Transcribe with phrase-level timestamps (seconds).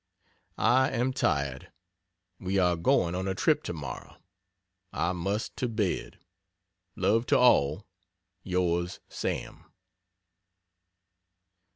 [0.57, 1.71] I am tired.
[2.39, 4.17] We are going on a trip, tomorrow.
[4.91, 6.17] I must to bed.
[6.95, 7.85] Love to all.
[8.43, 9.63] Yrs SAM.